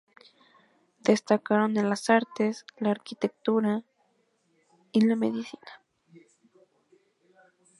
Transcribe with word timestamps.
Destacaron 1.03 1.77
en 1.77 1.87
las 1.87 2.09
artes, 2.09 2.65
la 2.79 2.89
arquitectura 2.89 3.83
y 4.91 5.01
la 5.01 5.15
medicina. 5.15 5.83